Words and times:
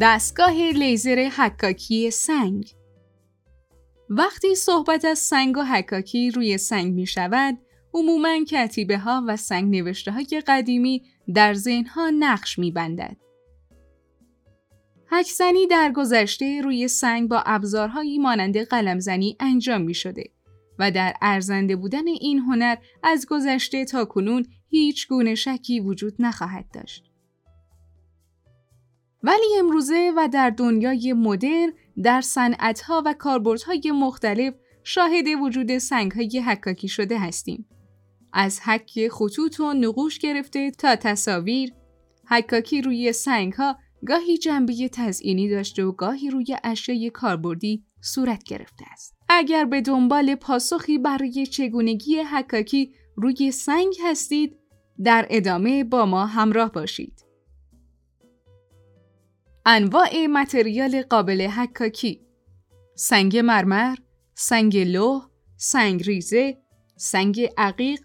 دستگاه 0.00 0.52
لیزر 0.52 1.30
حکاکی 1.36 2.10
سنگ 2.10 2.74
وقتی 4.10 4.54
صحبت 4.54 5.04
از 5.04 5.18
سنگ 5.18 5.56
و 5.56 5.62
حکاکی 5.62 6.30
روی 6.30 6.58
سنگ 6.58 6.94
می 6.94 7.06
شود، 7.06 7.58
عموماً 7.94 8.44
کتیبه 8.44 8.98
ها 8.98 9.24
و 9.26 9.36
سنگ 9.36 9.76
نوشته 9.76 10.12
های 10.12 10.42
قدیمی 10.46 11.02
در 11.34 11.54
ذهنها 11.54 12.10
نقش 12.10 12.58
می 12.58 12.70
بندد. 12.70 13.16
حکزنی 15.10 15.66
در 15.66 15.92
گذشته 15.92 16.60
روی 16.60 16.88
سنگ 16.88 17.28
با 17.28 17.42
ابزارهایی 17.46 18.18
مانند 18.18 18.58
قلمزنی 18.58 19.36
انجام 19.40 19.82
می 19.82 19.94
شده 19.94 20.24
و 20.78 20.90
در 20.90 21.14
ارزنده 21.22 21.76
بودن 21.76 22.08
این 22.08 22.38
هنر 22.38 22.76
از 23.02 23.26
گذشته 23.30 23.84
تا 23.84 24.04
کنون 24.04 24.46
هیچ 24.68 25.08
گونه 25.08 25.34
شکی 25.34 25.80
وجود 25.80 26.14
نخواهد 26.18 26.64
داشت. 26.72 27.13
ولی 29.26 29.58
امروزه 29.58 30.12
و 30.16 30.28
در 30.32 30.50
دنیای 30.50 31.12
مدرن 31.12 31.72
در 32.02 32.20
صنعتها 32.20 33.02
و 33.06 33.14
کاربردهای 33.18 33.92
مختلف 33.94 34.54
شاهد 34.82 35.26
وجود 35.42 35.78
سنگهای 35.78 36.40
حکاکی 36.46 36.88
شده 36.88 37.18
هستیم. 37.18 37.66
از 38.32 38.60
حک 38.60 39.08
خطوط 39.08 39.60
و 39.60 39.72
نقوش 39.72 40.18
گرفته 40.18 40.70
تا 40.70 40.96
تصاویر، 40.96 41.72
حکاکی 42.28 42.82
روی 42.82 43.12
سنگها 43.12 43.78
گاهی 44.06 44.38
جنبه 44.38 44.88
تزئینی 44.88 45.48
داشته 45.48 45.84
و 45.84 45.92
گاهی 45.92 46.30
روی 46.30 46.56
اشیای 46.64 47.10
کاربردی 47.10 47.84
صورت 48.00 48.44
گرفته 48.44 48.84
است. 48.92 49.14
اگر 49.28 49.64
به 49.64 49.80
دنبال 49.80 50.34
پاسخی 50.34 50.98
برای 50.98 51.46
چگونگی 51.46 52.20
حکاکی 52.20 52.94
روی 53.16 53.50
سنگ 53.50 53.94
هستید، 54.04 54.56
در 55.04 55.26
ادامه 55.30 55.84
با 55.84 56.06
ما 56.06 56.26
همراه 56.26 56.72
باشید. 56.72 57.23
انواع 59.66 60.26
material 60.26 61.02
قابل 61.02 61.40
حکاکی 61.40 62.20
سنگ 62.94 63.36
مرمر، 63.36 63.96
سنگ 64.34 64.76
لوح، 64.76 65.28
سنگ 65.56 66.02
ریزه، 66.02 66.58
سنگ 66.96 67.48
عقیق، 67.58 68.00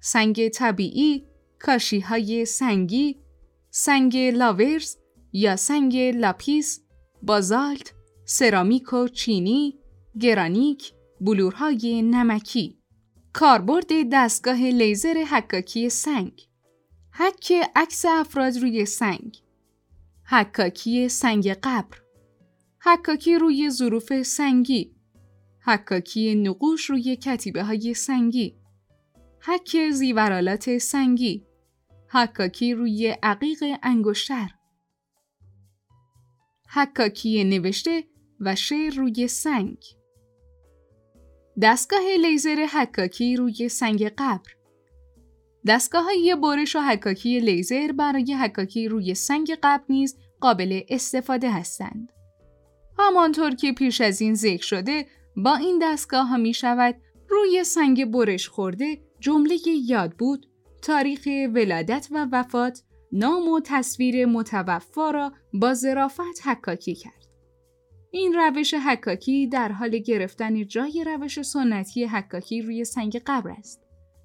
سنگ 0.00 0.48
طبیعی، 0.48 1.24
کاشی 1.60 2.00
های 2.00 2.44
سنگی، 2.44 3.16
سنگ 3.70 4.16
لاورز 4.16 4.96
یا 5.32 5.56
سنگ 5.56 5.96
لاپیس، 5.96 6.80
بازالت، 7.22 7.92
سرامیک 8.24 8.92
و 8.92 9.08
چینی، 9.08 9.78
گرانیت، 10.20 10.92
بلورهای 11.20 12.02
نمکی. 12.02 12.78
کاربرد 13.32 13.88
دستگاه 14.12 14.60
لیزر 14.60 15.24
حکاکی 15.30 15.90
سنگ. 15.90 16.32
حک 17.12 17.52
عکس 17.76 18.04
افراد 18.04 18.56
روی 18.56 18.86
سنگ. 18.86 19.47
حکاکی 20.30 21.08
سنگ 21.08 21.52
قبر. 21.52 21.98
حکاکی 22.80 23.38
روی 23.38 23.70
ظروف 23.70 24.22
سنگی. 24.22 24.96
حکاکی 25.60 26.34
نقوش 26.34 26.90
روی 26.90 27.16
کتیبه 27.16 27.64
های 27.64 27.94
سنگی. 27.94 28.56
حک 29.40 29.90
زیورالات 29.90 30.78
سنگی. 30.78 31.46
حکاکی 32.10 32.74
روی 32.74 33.16
عقیق 33.22 33.64
انگشتر. 33.82 34.48
حکاکی 36.70 37.44
نوشته 37.44 38.04
و 38.40 38.54
شعر 38.54 38.94
روی 38.94 39.28
سنگ. 39.28 39.78
دستگاه 41.62 42.16
لیزر 42.22 42.66
حکاکی 42.72 43.36
روی 43.36 43.68
سنگ 43.68 44.08
قبر. 44.18 44.57
دستگاه 45.66 46.04
های 46.04 46.36
برش 46.42 46.76
و 46.76 46.80
حکاکی 46.80 47.40
لیزر 47.40 47.92
برای 47.92 48.34
حکاکی 48.34 48.88
روی 48.88 49.14
سنگ 49.14 49.58
قبر 49.62 49.84
نیز 49.88 50.16
قابل 50.40 50.80
استفاده 50.88 51.50
هستند. 51.50 52.12
همانطور 52.98 53.54
که 53.54 53.72
پیش 53.72 54.00
از 54.00 54.20
این 54.20 54.34
ذکر 54.34 54.64
شده 54.66 55.06
با 55.36 55.56
این 55.56 55.78
دستگاه 55.82 56.26
ها 56.26 56.36
می 56.36 56.54
شود 56.54 56.94
روی 57.28 57.64
سنگ 57.64 58.04
برش 58.04 58.48
خورده 58.48 58.98
جمله 59.20 59.56
یاد 59.86 60.12
بود 60.12 60.46
تاریخ 60.82 61.28
ولادت 61.54 62.08
و 62.10 62.26
وفات 62.32 62.82
نام 63.12 63.48
و 63.48 63.60
تصویر 63.64 64.26
متوفا 64.26 65.10
را 65.10 65.32
با 65.52 65.74
ظرافت 65.74 66.46
حکاکی 66.46 66.94
کرد. 66.94 67.28
این 68.10 68.34
روش 68.34 68.74
حکاکی 68.74 69.46
در 69.46 69.72
حال 69.72 69.98
گرفتن 69.98 70.66
جای 70.66 71.04
روش 71.06 71.42
سنتی 71.42 72.04
حکاکی 72.04 72.62
روی 72.62 72.84
سنگ 72.84 73.22
قبر 73.26 73.50
است 73.50 73.82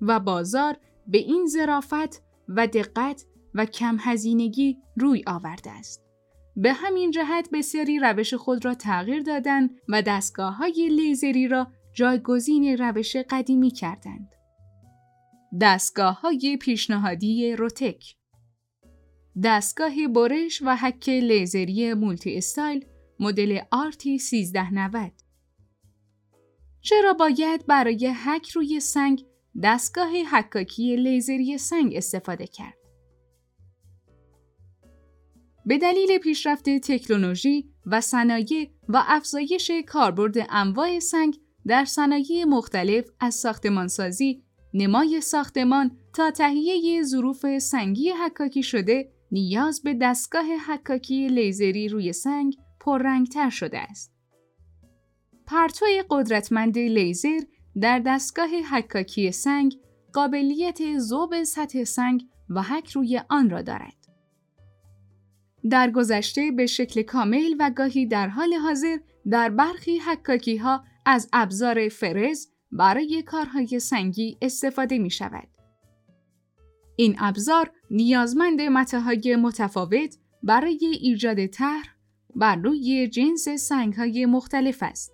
و 0.00 0.20
بازار 0.20 0.76
به 1.08 1.18
این 1.18 1.46
ظرافت 1.46 2.22
و 2.48 2.66
دقت 2.66 3.24
و 3.54 3.66
کم 3.66 3.96
هزینگی 4.00 4.78
روی 4.96 5.22
آورده 5.26 5.70
است. 5.70 6.02
به 6.56 6.72
همین 6.72 7.10
جهت 7.10 7.48
بسیاری 7.52 7.98
روش 7.98 8.34
خود 8.34 8.64
را 8.64 8.74
تغییر 8.74 9.22
دادند 9.22 9.70
و 9.88 10.02
دستگاه 10.02 10.56
های 10.56 10.88
لیزری 10.88 11.48
را 11.48 11.66
جایگزین 11.94 12.78
روش 12.78 13.16
قدیمی 13.16 13.70
کردند. 13.70 14.28
دستگاه 15.60 16.20
های 16.20 16.58
پیشنهادی 16.60 17.56
روتک 17.56 18.16
دستگاه 19.44 20.08
برش 20.08 20.62
و 20.62 20.76
حک 20.76 21.08
لیزری 21.08 21.94
Multi 21.94 22.36
Style 22.36 22.84
مدل 23.20 23.58
RT 23.58 24.06
1390 24.06 25.12
چرا 26.80 27.12
باید 27.12 27.66
برای 27.66 28.06
حک 28.06 28.50
روی 28.50 28.80
سنگ 28.80 29.24
دستگاه 29.62 30.10
حکاکی 30.32 30.96
لیزری 30.96 31.58
سنگ 31.58 31.96
استفاده 31.96 32.46
کرد؟ 32.46 32.74
به 35.66 35.78
دلیل 35.78 36.18
پیشرفت 36.18 36.64
تکنولوژی 36.64 37.70
و 37.86 38.00
صنایع 38.00 38.70
و 38.88 39.02
افزایش 39.06 39.70
کاربرد 39.86 40.34
انواع 40.48 40.98
سنگ 40.98 41.40
در 41.66 41.84
صنایع 41.84 42.44
مختلف 42.44 43.10
از 43.20 43.34
ساختمانسازی، 43.34 44.42
نمای 44.74 45.20
ساختمان 45.20 45.98
تا 46.14 46.30
تهیه 46.30 47.02
ظروف 47.02 47.58
سنگی 47.58 48.10
حکاکی 48.10 48.62
شده 48.62 49.12
نیاز 49.32 49.82
به 49.82 49.94
دستگاه 49.94 50.46
حکاکی 50.68 51.28
لیزری 51.28 51.88
روی 51.88 52.12
سنگ 52.12 52.56
پررنگتر 52.80 53.50
شده 53.50 53.78
است. 53.78 54.12
پرتوی 55.46 56.04
قدرتمند 56.10 56.78
لیزر 56.78 57.40
در 57.80 57.98
دستگاه 57.98 58.48
حکاکی 58.72 59.32
سنگ 59.32 59.76
قابلیت 60.12 60.98
ذوب 60.98 61.42
سطح 61.42 61.84
سنگ 61.84 62.24
و 62.50 62.62
حک 62.62 62.90
روی 62.90 63.20
آن 63.28 63.50
را 63.50 63.62
دارد. 63.62 64.06
در 65.70 65.90
گذشته 65.90 66.50
به 66.50 66.66
شکل 66.66 67.02
کامل 67.02 67.54
و 67.58 67.70
گاهی 67.76 68.06
در 68.06 68.28
حال 68.28 68.54
حاضر 68.54 68.98
در 69.30 69.50
برخی 69.50 69.98
حکاکی 69.98 70.56
ها 70.56 70.84
از 71.06 71.28
ابزار 71.32 71.88
فرز 71.88 72.46
برای 72.72 73.22
کارهای 73.22 73.80
سنگی 73.80 74.38
استفاده 74.42 74.98
می 74.98 75.10
شود. 75.10 75.48
این 76.96 77.16
ابزار 77.18 77.70
نیازمند 77.90 78.60
متاهای 78.60 79.36
متفاوت 79.36 80.16
برای 80.42 80.98
ایجاد 81.00 81.46
طرح 81.46 81.96
بر 82.36 82.56
روی 82.56 83.08
جنس 83.08 83.72
های 83.72 84.26
مختلف 84.26 84.82
است 84.82 85.12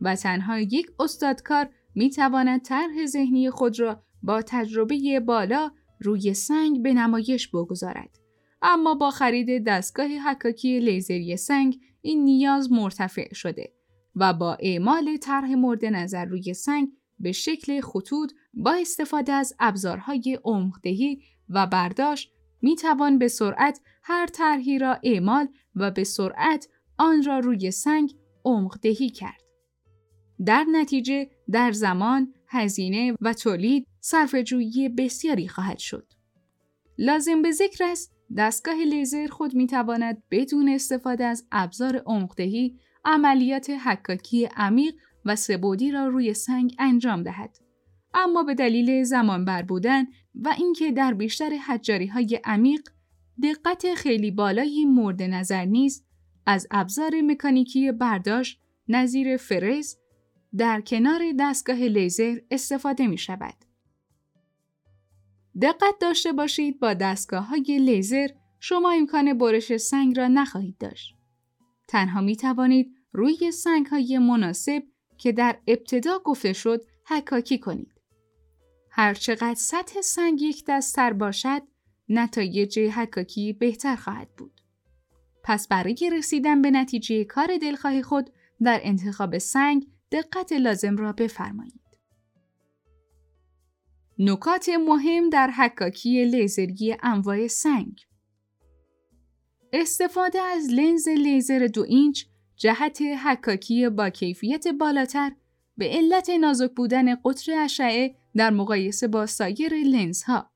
و 0.00 0.16
تنها 0.16 0.58
یک 0.58 0.86
استادکار 1.00 1.68
می 1.96 2.10
تواند 2.10 2.62
طرح 2.62 3.06
ذهنی 3.06 3.50
خود 3.50 3.80
را 3.80 4.02
با 4.22 4.42
تجربه 4.42 5.20
بالا 5.20 5.70
روی 6.00 6.34
سنگ 6.34 6.82
به 6.82 6.94
نمایش 6.94 7.48
بگذارد. 7.48 8.18
اما 8.62 8.94
با 8.94 9.10
خرید 9.10 9.64
دستگاه 9.66 10.06
حکاکی 10.06 10.80
لیزری 10.80 11.36
سنگ 11.36 11.80
این 12.02 12.24
نیاز 12.24 12.72
مرتفع 12.72 13.34
شده 13.34 13.72
و 14.16 14.32
با 14.34 14.56
اعمال 14.60 15.16
طرح 15.16 15.54
مورد 15.54 15.84
نظر 15.84 16.24
روی 16.24 16.54
سنگ 16.54 16.88
به 17.18 17.32
شکل 17.32 17.80
خطوط 17.80 18.32
با 18.54 18.72
استفاده 18.72 19.32
از 19.32 19.54
ابزارهای 19.60 20.38
عمقدهی 20.44 21.22
و 21.48 21.66
برداشت 21.66 22.32
می 22.62 22.76
توان 22.76 23.18
به 23.18 23.28
سرعت 23.28 23.80
هر 24.02 24.26
طرحی 24.26 24.78
را 24.78 24.98
اعمال 25.02 25.48
و 25.74 25.90
به 25.90 26.04
سرعت 26.04 26.68
آن 26.98 27.22
را 27.22 27.38
روی 27.38 27.70
سنگ 27.70 28.14
عمقدهی 28.44 29.10
کرد. 29.10 29.45
در 30.44 30.66
نتیجه 30.72 31.30
در 31.50 31.72
زمان، 31.72 32.34
هزینه 32.48 33.14
و 33.20 33.32
تولید 33.32 33.86
صرفه‌جویی 34.00 34.88
بسیاری 34.88 35.48
خواهد 35.48 35.78
شد. 35.78 36.12
لازم 36.98 37.42
به 37.42 37.50
ذکر 37.50 37.84
است 37.84 38.16
دستگاه 38.36 38.74
لیزر 38.74 39.26
خود 39.26 39.54
می 39.54 39.66
تواند 39.66 40.22
بدون 40.30 40.68
استفاده 40.68 41.24
از 41.24 41.46
ابزار 41.52 42.02
عمقدهی 42.06 42.78
عملیات 43.04 43.70
حکاکی 43.70 44.48
عمیق 44.56 44.94
و 45.24 45.36
سبودی 45.36 45.90
را 45.90 46.08
روی 46.08 46.34
سنگ 46.34 46.74
انجام 46.78 47.22
دهد. 47.22 47.58
اما 48.14 48.42
به 48.42 48.54
دلیل 48.54 49.02
زمان 49.04 49.44
بر 49.44 49.62
بودن 49.62 50.04
و 50.34 50.54
اینکه 50.58 50.92
در 50.92 51.14
بیشتر 51.14 51.50
حجاری 51.50 52.06
های 52.06 52.40
عمیق 52.44 52.80
دقت 53.42 53.94
خیلی 53.94 54.30
بالایی 54.30 54.84
مورد 54.84 55.22
نظر 55.22 55.64
نیست 55.64 56.06
از 56.46 56.66
ابزار 56.70 57.20
مکانیکی 57.20 57.92
برداشت 57.92 58.60
نظیر 58.88 59.36
فرز 59.36 59.96
در 60.56 60.80
کنار 60.80 61.22
دستگاه 61.40 61.76
لیزر 61.76 62.38
استفاده 62.50 63.06
می 63.06 63.18
شود. 63.18 63.54
دقت 65.62 65.94
داشته 66.00 66.32
باشید 66.32 66.80
با 66.80 66.94
دستگاه 66.94 67.46
های 67.46 67.78
لیزر 67.78 68.28
شما 68.60 68.90
امکان 68.90 69.38
برش 69.38 69.76
سنگ 69.76 70.18
را 70.18 70.28
نخواهید 70.28 70.78
داشت 70.78 71.14
تنها 71.88 72.20
می 72.20 72.36
توانید 72.36 72.96
روی 73.12 73.50
سنگ 73.52 73.86
های 73.86 74.18
مناسب 74.18 74.82
که 75.18 75.32
در 75.32 75.58
ابتدا 75.66 76.18
گفته 76.24 76.52
شد 76.52 76.84
حکاکی 77.06 77.58
کنید. 77.58 77.92
هرچقدر 78.90 79.54
سطح 79.54 80.00
سنگ 80.00 80.42
یک 80.42 80.64
دستتر 80.68 81.12
باشد، 81.12 81.62
نتایج 82.08 82.78
حکاکی 82.78 83.52
بهتر 83.52 83.96
خواهد 83.96 84.28
بود. 84.36 84.60
پس 85.44 85.68
برای 85.68 86.10
رسیدن 86.12 86.62
به 86.62 86.70
نتیجه 86.70 87.24
کار 87.24 87.56
دلخواه 87.62 88.02
خود 88.02 88.30
در 88.62 88.80
انتخاب 88.82 89.38
سنگ 89.38 89.86
دقت 90.16 90.52
لازم 90.52 90.96
را 90.96 91.12
بفرمایید. 91.12 91.80
نکات 94.18 94.68
مهم 94.68 95.30
در 95.30 95.50
حکاکی 95.50 96.24
لیزری 96.24 96.96
انواع 97.02 97.46
سنگ 97.46 98.00
استفاده 99.72 100.40
از 100.40 100.68
لنز 100.70 101.08
لیزر 101.08 101.68
دو 101.74 101.82
اینچ 101.82 102.24
جهت 102.56 103.02
حکاکی 103.24 103.88
با 103.88 104.10
کیفیت 104.10 104.68
بالاتر 104.68 105.32
به 105.76 105.88
علت 105.88 106.30
نازک 106.30 106.70
بودن 106.70 107.14
قطر 107.14 107.52
اشعه 107.52 108.16
در 108.34 108.50
مقایسه 108.50 109.08
با 109.08 109.26
سایر 109.26 109.74
لنزها. 109.74 110.50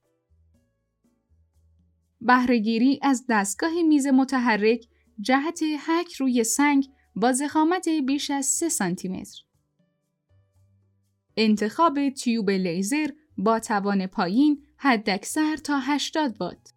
بهرهگیری 2.21 3.01
از 3.03 3.25
دستگاه 3.29 3.83
میز 3.83 4.07
متحرک 4.07 4.87
جهت 5.21 5.62
حک 5.62 6.12
روی 6.12 6.45
سنگ 6.45 6.89
با 7.17 7.33
زخامت 7.33 7.89
بیش 7.89 8.31
از 8.31 8.47
3 8.47 8.69
سانتی 8.69 9.09
متر. 9.09 9.50
انتخاب 11.42 12.08
تیوب 12.08 12.50
لیزر 12.50 13.06
با 13.38 13.58
توان 13.58 14.06
پایین 14.06 14.62
حداکثر 14.76 15.56
تا 15.56 15.78
80 15.78 16.37
وات. 16.40 16.72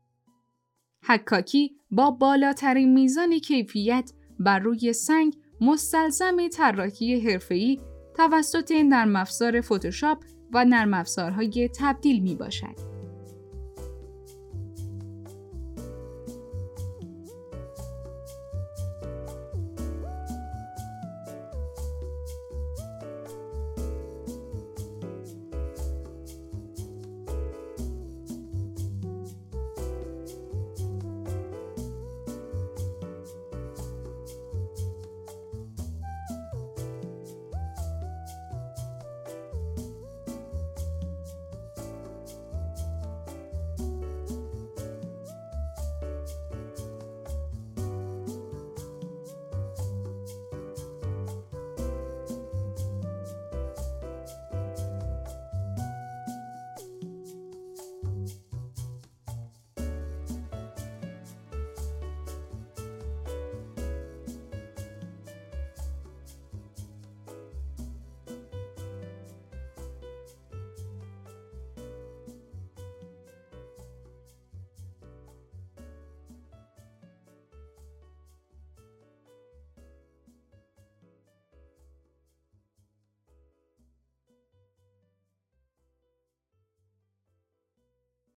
حکاکی 1.06 1.76
با 1.92 2.12
بالاترین 2.12 2.94
میزان 2.94 3.40
کیفیت 3.40 4.12
بر 4.40 4.60
روی 4.60 4.94
سنگ 4.94 5.36
مستلزم 5.62 6.48
طراحی 6.48 7.20
حرفه‌ای 7.20 7.80
توسط 8.18 8.72
نرم 8.72 9.16
افزار 9.16 9.62
فتوشاپ 9.62 10.24
و 10.54 10.66
نرم 10.66 10.94
افزارهای 10.94 11.70
تبدیل 11.80 12.20
می 12.20 12.36
باشد. 12.36 12.93